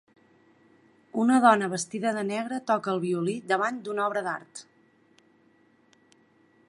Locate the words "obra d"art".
4.09-4.67